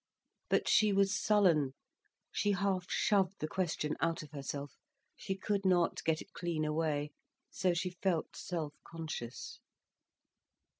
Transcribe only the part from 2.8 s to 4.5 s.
shoved the question out of